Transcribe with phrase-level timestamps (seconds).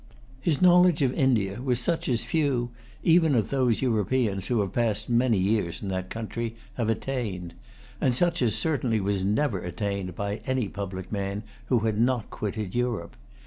[0.39, 2.71] His knowledge of India was such as few,
[3.03, 7.53] even of those Europeans who have passed many years in that country, have attained,
[8.01, 12.73] and such as certainly was never attained by any public man who had not quitted
[12.73, 13.15] Europe.